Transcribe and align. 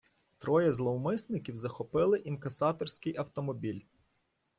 Троє 0.37 0.71
зловмисників 0.71 1.57
захопили 1.57 2.17
інкасаторський 2.19 3.17
автомобіль. 3.17 3.81